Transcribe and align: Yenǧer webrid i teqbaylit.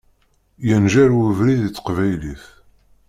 Yenǧer 0.67 1.09
webrid 1.17 1.61
i 1.67 1.69
teqbaylit. 1.75 2.43